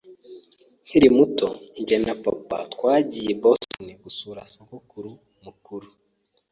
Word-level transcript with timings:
Nkiri 0.85 1.09
muto, 1.17 1.47
jye 1.85 1.97
na 2.05 2.13
papa 2.23 2.57
twagiye 2.73 3.29
i 3.33 3.37
Boston 3.43 3.87
gusura 4.03 4.41
sogokuru 4.53 5.11
mukuru. 5.45 5.87